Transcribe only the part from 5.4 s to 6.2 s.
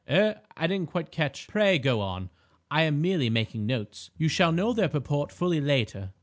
later."